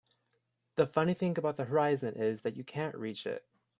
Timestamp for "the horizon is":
1.57-2.41